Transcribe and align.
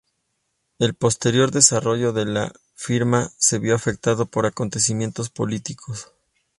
El 0.79 0.95
posterior 0.95 1.51
desarrollo 1.51 2.11
de 2.11 2.25
la 2.25 2.51
firma 2.73 3.29
se 3.37 3.59
vio 3.59 3.75
afectado 3.75 4.25
por 4.25 4.47
acontecimientos 4.47 5.29
políticos. 5.29 6.11